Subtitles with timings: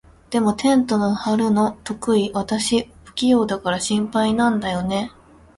[0.31, 2.31] でも、テント張るの得意？
[2.33, 5.11] 私、不器用だから心配なんだよね。